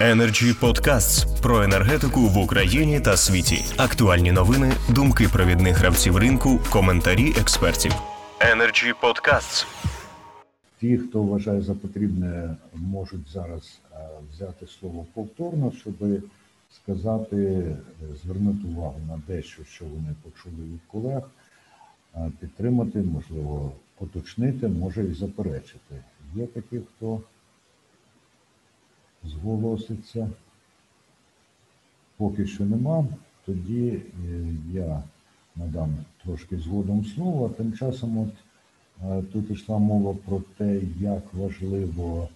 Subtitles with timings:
[0.00, 3.64] Energy Podcasts про енергетику в Україні та світі.
[3.76, 7.92] Актуальні новини, думки провідних гравців ринку, коментарі експертів.
[8.40, 9.66] Energy Podcasts.
[10.80, 13.96] Ті, хто вважає за потрібне, можуть зараз е,
[14.32, 15.94] взяти слово повторно, щоб
[16.82, 17.76] сказати, е,
[18.24, 21.22] звернути увагу на дещо, що вони почули від колег,
[22.40, 25.94] підтримати, можливо, поточнити, може і заперечити.
[26.34, 27.20] Є такі, хто
[29.26, 30.30] зголоситься.
[32.16, 33.06] Поки що нема,
[33.46, 34.02] тоді е,
[34.72, 35.02] я
[35.56, 37.48] надам трошки згодом слово.
[37.48, 38.32] Тим часом от
[39.02, 42.28] е, тут йшла мова про те, як важливо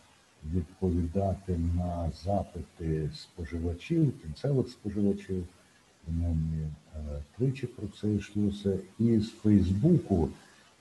[0.54, 5.44] відповідати на запити споживачів, кінцевих споживачів.
[6.04, 6.98] Принаймні е,
[7.38, 8.78] тричі про це йшлося.
[8.98, 10.28] І з Фейсбуку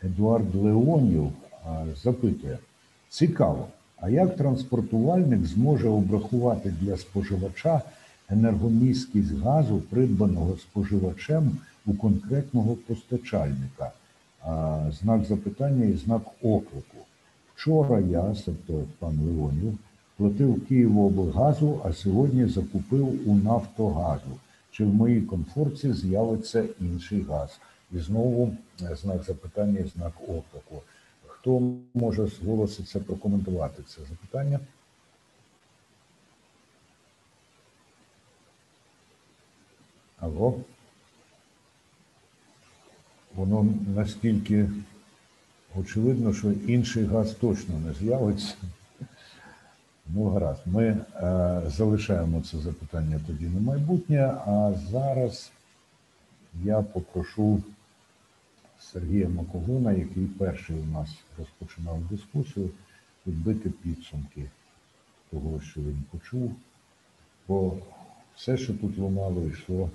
[0.04, 1.32] Едуард Леонів
[1.96, 2.58] запитує:
[3.10, 3.68] цікаво.
[4.02, 7.82] А як транспортувальник зможе обрахувати для споживача
[8.30, 13.92] енергомісткість газу, придбаного споживачем у конкретного постачальника?
[15.02, 16.98] Знак запитання і знак оклику.
[17.56, 19.78] Вчора я, тобто пан Леонів,
[20.18, 24.40] платив Києвооблгазу, а сьогодні закупив у Нафтогазу.
[24.72, 27.60] Чи в моїй комфорті з'явиться інший газ?
[27.92, 30.82] І знову е, знак запитання і знак оклику.
[31.48, 31.62] Хто
[31.94, 34.60] може зголоситися прокоментувати це запитання?
[40.20, 40.60] Алло?
[43.36, 44.70] Воно настільки
[45.76, 48.54] очевидно, що інший газ точно не з'явиться.
[50.08, 55.52] Ну, гаразд, ми е, залишаємо це запитання тоді на майбутнє, а зараз
[56.64, 57.64] я попрошу.
[58.94, 62.70] Сергія Макогуна, який перший у нас розпочинав дискусію,
[63.26, 64.50] підбити підсумки
[65.32, 66.52] того, що він почув.
[67.48, 67.74] Бо
[68.36, 69.90] все, що тут лунало, йшло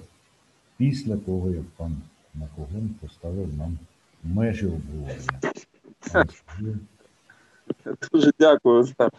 [0.76, 1.96] після того, як пан
[2.34, 3.78] Макогун поставив нам
[4.24, 5.40] межі обговорення.
[8.12, 9.10] Дуже дякую за,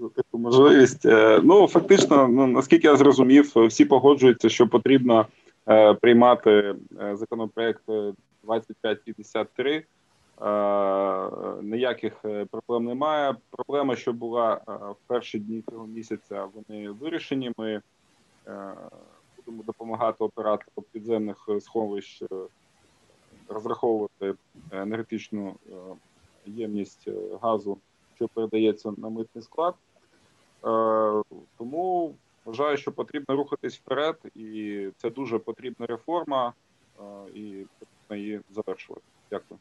[0.00, 1.06] за таку можливість.
[1.06, 5.26] Е, ну, фактично, ну наскільки я зрозумів, всі погоджуються, що потрібно
[5.68, 7.82] е, приймати е, законопроект
[8.44, 9.84] 2553.
[10.42, 11.30] Е,
[11.62, 13.36] ніяких е, проблем немає.
[13.50, 17.52] Проблема, що була е, в перші дні цього місяця, вони вирішені.
[17.58, 17.82] Ми
[19.36, 22.22] будемо допомагати оператору підземних сховищ
[23.48, 24.34] розраховувати
[24.70, 25.54] енергетичну
[26.46, 27.08] ємність
[27.42, 27.78] газу,
[28.14, 29.74] що передається на митний склад.
[31.58, 36.52] Тому вважаю, що потрібно рухатись вперед, і це дуже потрібна реформа,
[37.34, 37.66] і
[38.08, 39.02] потрібно її завершувати.
[39.30, 39.60] Дякую.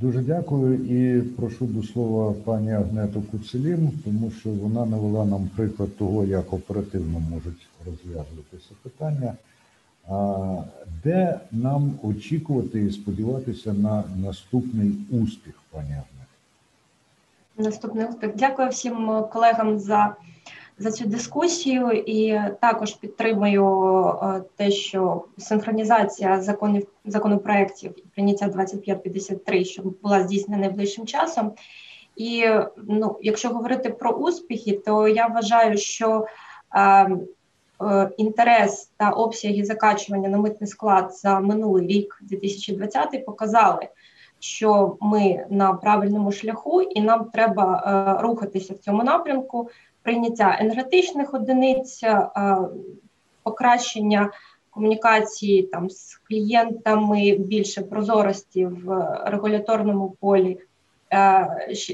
[0.00, 5.96] Дуже дякую і прошу до слова пані Агнету Куцелін, тому що вона навела нам приклад
[5.96, 9.34] того, як оперативно можуть розв'язуватися питання.
[10.08, 10.62] А
[11.04, 16.28] де нам очікувати і сподіватися на наступний успіх, пані Агнет?
[17.58, 18.30] Наступний успіх.
[18.36, 20.16] Дякую всім колегам за
[20.78, 23.66] за цю дискусію, і також підтримую
[24.22, 31.52] е, те, що синхронізація законів законопроєктів і прийняття 2553, що була здійснена найближчим часом.
[32.16, 32.44] І
[32.76, 36.26] ну, якщо говорити про успіхи, то я вважаю, що
[36.74, 43.88] е, е, інтерес та обсяги закачування на митний склад за минулий рік, 2020, показали,
[44.38, 47.82] що ми на правильному шляху, і нам треба
[48.18, 49.70] е, рухатися в цьому напрямку
[50.04, 52.28] прийняття енергетичних одиниць, е,
[53.42, 54.30] покращення
[54.70, 60.58] комунікації там з клієнтами, більше прозорості в регуляторному полі,
[61.12, 61.48] е,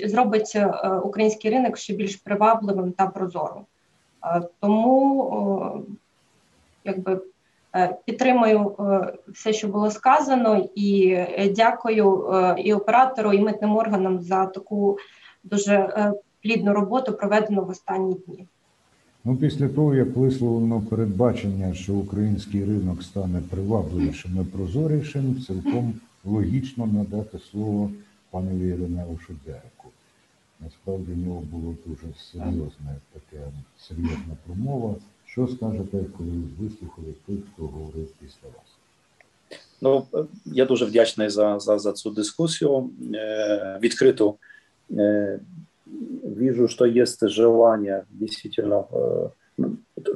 [0.05, 3.63] зробить е, український ринок ще більш привабливим та прозорим.
[4.61, 5.85] Тому
[6.85, 7.21] якби
[8.05, 8.77] підтримую
[9.29, 11.19] все, що було сказано, і
[11.57, 14.99] дякую і оператору, і митним органам за таку
[15.45, 16.13] дуже
[16.43, 18.47] плідну роботу, проведену в останні дні.
[19.25, 25.95] Ну, після того, як висловлено передбачення, що український ринок стане привабливішим і прозорішим, цілком
[26.25, 27.91] логічно надати слово
[28.31, 29.89] панові Іринеушу Дереку.
[30.61, 33.45] Насправді в нього було дуже серйозне таке
[33.79, 34.95] серйозна промова.
[35.27, 38.77] Що скажете, коли вислухали тих, хто говорив після вас?
[39.81, 40.07] Ну
[40.45, 42.91] я дуже вдячний за за, за цю дискусію.
[43.15, 44.35] Е, Відкриту
[44.91, 45.41] е,
[45.91, 49.29] вижу, что есть желание действительно, э,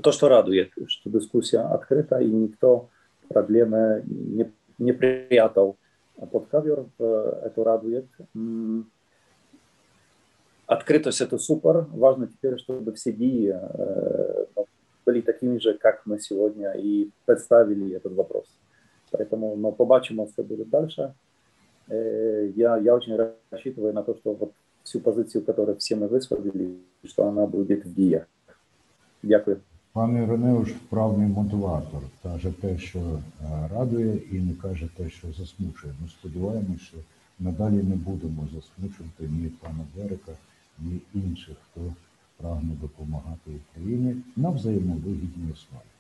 [0.03, 2.89] то, что радует, что дискуссия открыта, и никто
[3.29, 5.77] проблемы не, не прятал
[6.31, 8.07] под ковер, это радует.
[10.67, 11.87] открытость это супер.
[11.93, 13.55] Важно теперь, чтобы все дии
[14.57, 14.67] ну,
[15.05, 18.47] были такими же, как мы сегодня и представили этот вопрос.
[19.11, 21.15] Поэтому, но побачимо, что будет дальше.
[21.89, 23.17] Я, я очень
[23.51, 24.53] рассчитываю на то, что вот
[24.85, 28.27] всю позицию, которую все мы высказали, что она будет в діях.
[29.23, 29.57] Дякую.
[29.93, 32.01] Пане Іринеуш вправний мотиватор.
[32.23, 33.21] Каже те, що
[33.75, 35.95] радує, і не каже те, що засмучує.
[36.03, 36.97] Ми сподіваємося, що
[37.41, 40.33] надалі не будемо засмучувати ні пана Дерека,
[40.79, 41.81] ні інших, хто
[42.37, 45.91] прагне допомагати Україні на взаємовигідній основі.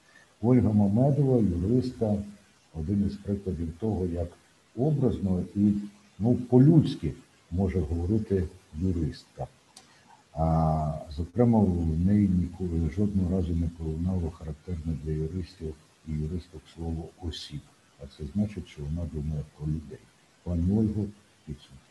[0.43, 2.17] Ольга Мамедова, юристка,
[2.81, 4.29] один із прикладів того, як
[4.77, 5.73] образно і
[6.19, 7.13] ну, по-людськи
[7.51, 8.49] може говорити
[8.81, 9.47] юристка.
[10.33, 15.75] А зокрема, в неї ніколи жодного разу не пролунало характерне для юристів
[16.09, 17.61] і юристок слово осіб.
[18.03, 19.99] А це значить, що вона думає про людей.
[20.43, 21.07] Пані Ольгу,
[21.47, 21.84] підсумку.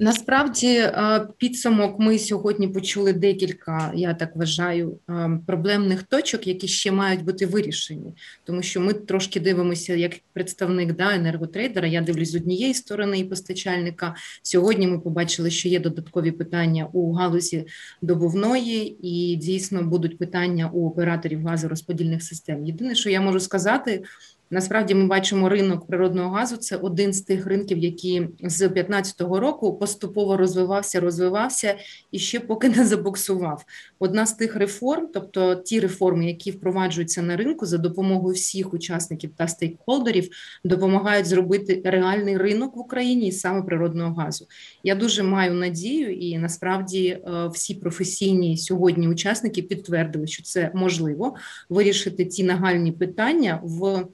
[0.00, 6.92] Насправді, е, підсумок ми сьогодні почули декілька, я так вважаю, е, проблемних точок, які ще
[6.92, 8.14] мають бути вирішені,
[8.44, 11.88] тому що ми трошки дивимося як представник да, енерготрейдера.
[11.88, 14.14] Я дивлюсь з однієї сторони і постачальника.
[14.42, 17.64] Сьогодні ми побачили, що є додаткові питання у галузі
[18.02, 22.66] добувної, і дійсно будуть питання у операторів газорозподільних систем.
[22.66, 24.02] Єдине, що я можу сказати.
[24.50, 26.56] Насправді ми бачимо ринок природного газу.
[26.56, 31.74] Це один з тих ринків, які з 2015 року поступово розвивався, розвивався
[32.10, 33.64] і ще поки не забуксував.
[33.98, 39.30] Одна з тих реформ, тобто ті реформи, які впроваджуються на ринку за допомогою всіх учасників
[39.36, 40.28] та стейкхолдерів,
[40.64, 44.46] допомагають зробити реальний ринок в Україні і саме природного газу.
[44.84, 47.18] Я дуже маю надію, і насправді
[47.52, 51.34] всі професійні сьогодні учасники підтвердили, що це можливо
[51.68, 54.04] вирішити ті нагальні питання в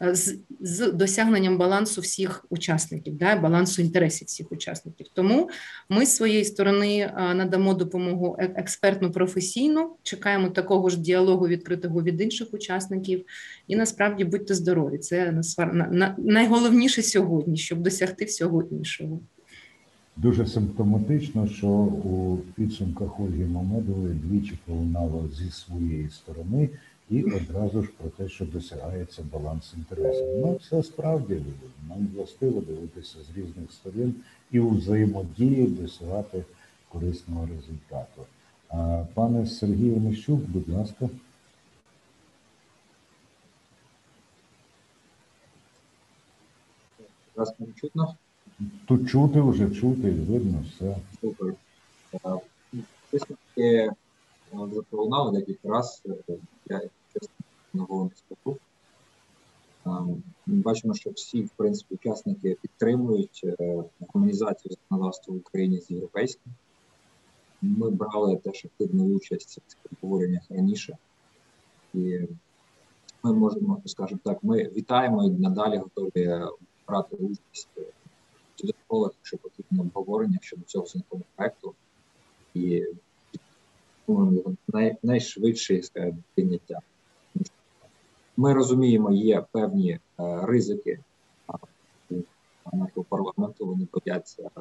[0.00, 5.06] з з досягненням балансу всіх учасників, да, балансу інтересів всіх учасників.
[5.14, 5.50] Тому
[5.88, 12.48] ми з своєї сторони надамо допомогу експертну професійну, чекаємо такого ж діалогу відкритого від інших
[12.52, 13.24] учасників.
[13.68, 14.98] І насправді будьте здорові.
[14.98, 15.42] Це
[16.18, 19.20] найголовніше сьогодні, щоб досягти всього іншого.
[20.16, 26.68] Дуже симптоматично, що у підсумках Ольги Мамедової двічі пролунало зі своєї сторони
[27.10, 30.26] і одразу ж про те, що досягається баланс інтересів.
[30.26, 31.42] Ну, це справді
[31.88, 34.14] нам властиво дивитися з різних сторін
[34.50, 36.44] і у взаємодії досягати
[36.88, 38.26] корисного результату.
[38.68, 41.08] А, Пане Сергію Мищук, будь ласка.
[47.36, 48.16] Раз не чутно?
[48.86, 50.96] Тут чути вже чути, видно все.
[51.20, 51.54] Супер.
[54.52, 56.14] Висновки вже пролунали декілька разів.
[56.66, 56.80] Я
[57.74, 58.58] нового інституту.
[60.46, 66.52] Ми бачимо, що всі, в принципі, учасники підтримують е, гармонізацію законодавства в Україні з європейським.
[67.62, 70.96] Ми брали теж активну участь в цих обговореннях раніше,
[71.94, 72.20] і
[73.22, 76.40] ми можемо, скажімо так, ми вітаємо і надалі готові
[76.88, 81.74] брати участь в додаткових, якщо потрібно обговорення щодо цього законопроекту
[82.54, 82.84] і
[84.08, 85.80] його най, найшвидше
[86.34, 86.80] прийняття.
[88.36, 90.00] Ми розуміємо, є певні е,
[90.46, 90.98] ризики
[92.72, 93.66] нашого парламенту.
[93.66, 94.60] Вони бояться е,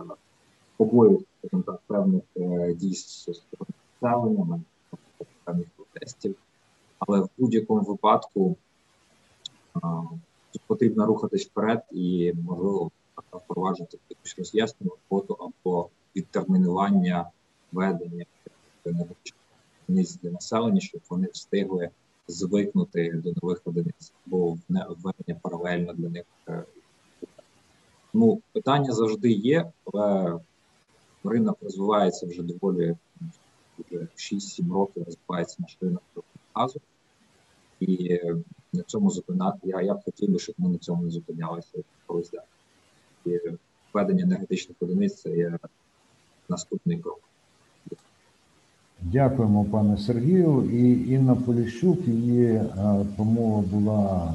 [0.77, 1.23] побою
[1.65, 3.27] так, певних е, дій з
[4.01, 4.61] населення,
[5.43, 6.35] певних протестів.
[6.99, 8.55] Але в будь-якому випадку
[10.67, 12.91] потрібно рухатись вперед і можливо
[13.31, 17.31] впроваджувати якусь роз'яснену роботу або відтермінування
[17.71, 18.25] ведення
[19.87, 21.89] для населення, щоб вони встигли
[22.27, 26.23] звикнути до нових одиниць, бо введення паралельно для них.
[26.49, 26.63] Е,
[28.13, 30.39] ну, питання завжди є, але
[31.23, 32.95] ринок розвивається вже доволі
[33.79, 36.03] вже 6-7 років розвивається наш ринок
[36.53, 36.81] газу.
[37.79, 38.19] І
[38.73, 42.31] на цьому зупинати я, я б хотів би, щоб ми на цьому не зупинялися колись
[42.31, 42.43] далі.
[43.25, 43.39] І
[43.93, 45.57] введення енергетичних одиниць це є
[46.49, 47.26] наступний крок.
[49.01, 50.69] Дякуємо, пане Сергію.
[50.73, 52.61] І Інна Поліщук, її
[53.15, 54.33] промова була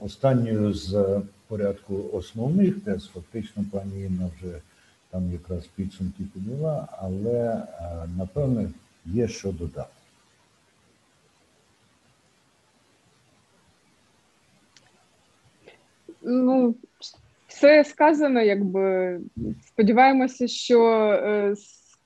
[0.00, 3.06] останньою з порядку основних тез.
[3.06, 4.60] Фактично, пані Інна вже
[5.10, 7.62] там якраз підсумки підняла, але
[8.16, 8.70] напевне
[9.06, 9.88] є що додати.
[16.22, 16.74] Ну,
[17.46, 19.20] все сказано, якби
[19.66, 21.54] сподіваємося, що е,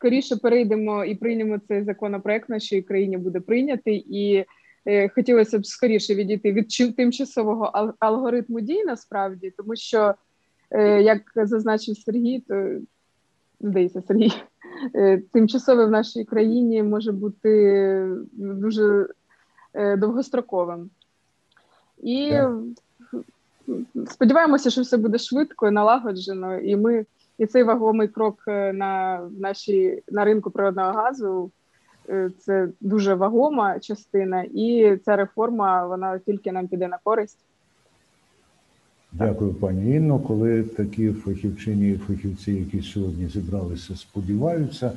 [0.00, 4.44] скоріше перейдемо і приймемо цей законопроект в нашій країні буде прийнятий, і
[4.86, 10.14] е, хотілося б скоріше відійти від тимчасового алгоритму дій насправді, тому що,
[10.70, 12.78] е, як зазначив Сергій, то
[13.60, 14.32] здається, Сергій,
[14.94, 19.06] е, тимчасове в нашій країні може бути дуже
[19.96, 20.90] довгостроковим.
[22.02, 22.32] І
[24.10, 27.06] сподіваємося, що все буде швидко і налагоджено, і ми
[27.40, 31.50] і цей вагомий крок е, на нашій на ринку природного газу.
[32.38, 37.38] Це дуже вагома частина, і ця реформа вона тільки нам піде на користь.
[39.12, 40.18] Дякую, пані Інно.
[40.18, 44.92] Коли такі фахівчині і фахівці, які сьогодні зібралися, сподіваються,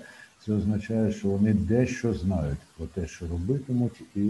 [0.46, 4.30] це означає, що вони дещо знають про те, що робитимуть, і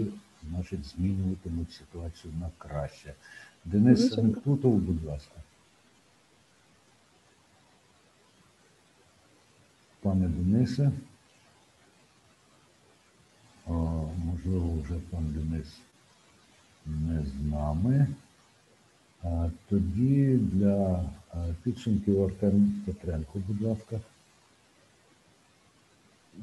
[0.50, 3.14] значить змінюватимуть ситуацію на краще.
[3.64, 5.43] Денис Санктутов, будь ласка.
[10.04, 10.90] Пане Денисе.
[13.66, 13.72] О,
[14.24, 15.80] можливо, вже пан Денис
[16.86, 18.06] не з нами.
[19.22, 21.04] А тоді для
[21.62, 24.00] підсумків Артем Петренко, будь ласка.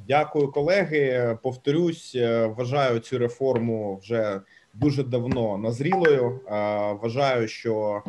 [0.07, 1.37] Дякую, колеги.
[1.43, 4.41] Повторюсь, е, вважаю цю реформу вже
[4.73, 6.39] дуже давно назрілою.
[7.01, 8.03] Вважаю, що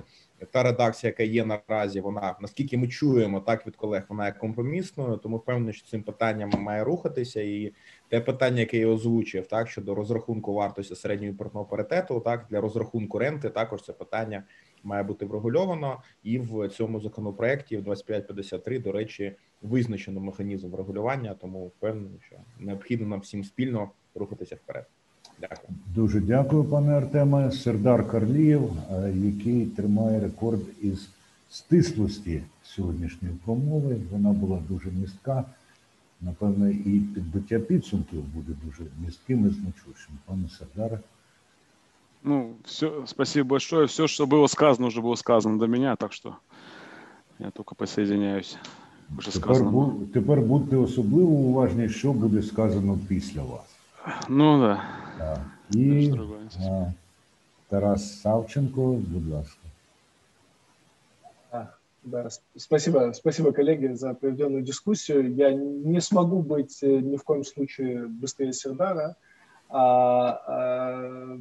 [0.50, 5.16] та редакція, яка є наразі, вона наскільки ми чуємо, так від колег, вона є компромісною.
[5.16, 7.40] Тому впевнений, що цим питанням має рухатися.
[7.40, 7.72] І
[8.08, 13.18] те питання, яке я озвучив, так щодо розрахунку вартості середньої імпортного паритету, так для розрахунку
[13.18, 14.44] ренти, також це питання
[14.82, 21.34] має бути врегульовано, і в цьому законопроекті в 2553, до речі, визначено механізм врегулювання.
[21.34, 24.86] Тому впевнений, що необхідно нам всім спільно рухатися вперед.
[25.40, 25.68] Дякую.
[25.94, 27.52] Дуже дякую, пане Артеме.
[27.52, 31.08] Сердар Карлієв, е, який тримає рекорд із
[31.50, 33.96] стислості сьогоднішньої промови.
[34.12, 35.44] Вона була дуже містка.
[36.20, 40.14] Напевно, і підбиття підсумків буде дуже містким і значущим.
[40.26, 40.98] Пане Сердаре.
[42.24, 43.86] Ну, все, спасибо большое.
[43.86, 46.36] Все, что было сказано, уже было сказано до меня, так что
[47.38, 48.56] я только присоединяюсь.
[49.16, 53.76] Вже тепер, бу, тепер будьте особливо уважні, що буде сказано після вас.
[54.28, 54.82] Ну да.
[55.22, 55.38] Так.
[55.70, 56.12] І
[56.68, 56.92] а,
[57.68, 59.58] Тарас Савченко, будь ласка.
[62.04, 65.34] Да, спасибо, спасибо, коллеги, за проведенную дискуссию.
[65.34, 69.14] Я не смогу быть э, ни в коем случае быстрее Сердара.
[69.68, 71.38] А, а,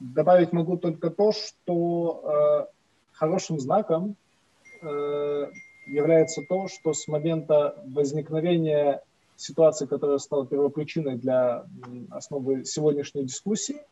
[0.00, 2.72] добавить могу только то, что э,
[3.12, 4.16] хорошим знаком
[4.82, 5.46] э,
[5.86, 9.00] является то, что с момента возникновения
[9.36, 11.64] ситуации, которая стала первопричиной для
[12.10, 13.82] основы сегодняшней дискуссии,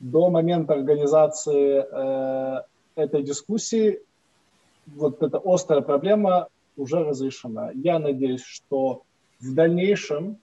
[0.00, 2.62] до момента организации э,
[2.94, 4.00] этой дискуссии
[4.86, 7.70] вот эта острая проблема уже разрешена.
[7.74, 9.02] Я надеюсь, что
[9.40, 10.38] в дальнейшем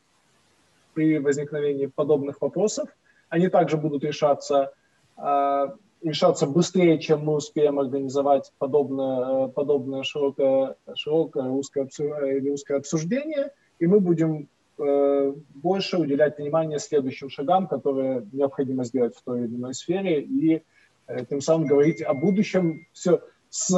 [0.93, 2.89] при возникновении подобных вопросов
[3.29, 4.71] они также будут решаться,
[5.17, 5.67] э,
[6.03, 13.86] решаться быстрее, чем мы успеем организовать подобное, подобное широкое, широкое русское, или русское обсуждение, и
[13.86, 19.74] мы будем э, больше уделять внимание следующим шагам, которые необходимо сделать в той или иной
[19.74, 20.62] сфере, и
[21.06, 23.20] э, тем самым говорить о будущем все
[23.50, 23.68] с,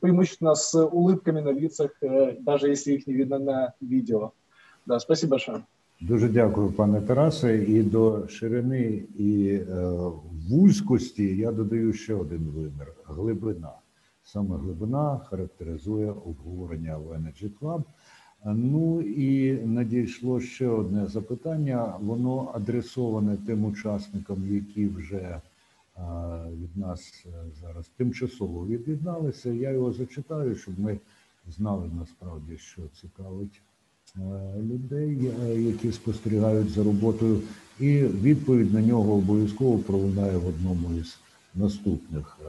[0.00, 4.32] преимущественно с улыбками на лицах, э, даже если их не видно на видео.
[4.86, 5.64] Да, спасибо большое.
[6.00, 7.64] Дуже дякую, пане Тарасе.
[7.64, 9.86] І до ширини і е,
[10.50, 13.72] вузькості я додаю ще один вимір глибина.
[14.22, 17.82] Саме глибина характеризує обговорення в Energy Club.
[18.53, 21.93] Ну і надійшло ще одне запитання.
[21.99, 25.41] Воно адресоване тим учасникам, які вже е,
[26.61, 27.29] від нас е,
[27.61, 29.49] зараз тимчасово від'єдналися.
[29.49, 30.99] Я його зачитаю, щоб ми
[31.47, 33.61] знали насправді, що цікавить.
[34.15, 35.31] Е, людей,
[35.65, 37.41] які спостерігають за роботою,
[37.79, 41.19] і відповідь на нього обов'язково пролунає в одному із
[41.55, 42.39] наступних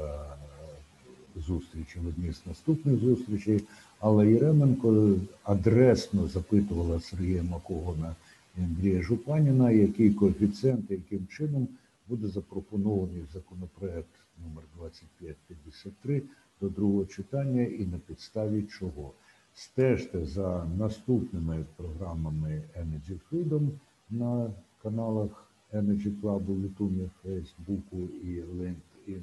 [1.46, 3.62] зустрічей, в одній з наступних зустрічей.
[4.00, 8.14] Але Єременко адресно запитувала Сергія Макогона
[8.58, 11.68] і Андрія Жупаніна, який коефіцієнт, яким чином
[12.08, 16.22] буде запропонований законопроект номер 2553
[16.60, 19.12] до другого читання і на підставі чого.
[19.54, 23.68] Стежте за наступними програмами Energy Freedom
[24.10, 24.50] на
[24.82, 29.22] каналах Energy Club, YouTube, Facebook і LinkedIn.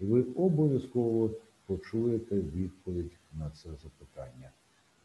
[0.00, 1.30] І ви обов'язково
[1.70, 4.50] почуєте відповідь на це запитання.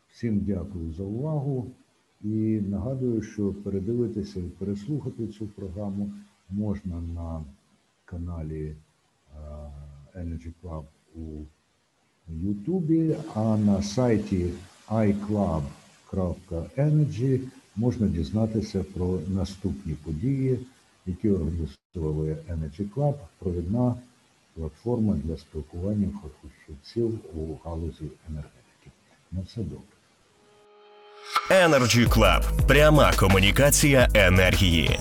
[0.10, 1.72] Всім дякую за увагу
[2.22, 6.12] і нагадую, що передивитися і переслухати цю програму
[6.50, 7.44] можна на
[8.06, 8.76] каналі
[10.16, 10.84] Energy Club
[11.16, 11.44] у
[12.28, 14.50] Ютубі, а на сайті
[14.90, 17.40] iClub.energy
[17.76, 20.60] можна дізнатися про наступні події,
[21.06, 23.96] які організовує Energy Club, провідна
[24.56, 26.10] платформа для спілкування
[26.42, 28.92] фахівців у галузі енергетики.
[29.32, 29.96] На все добре.
[31.52, 32.68] Energy Club.
[32.68, 35.00] пряма комунікація енергії.